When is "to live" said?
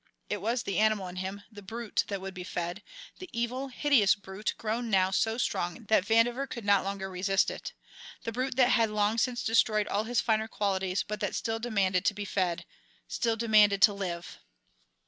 13.83-14.39